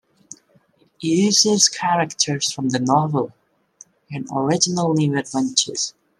It 0.99 1.09
uses 1.09 1.67
the 1.67 1.77
characters 1.77 2.51
from 2.51 2.69
the 2.69 2.79
novel 2.79 3.33
in 4.09 4.25
original 4.33 4.95
new 4.95 5.15
adventures. 5.15 5.93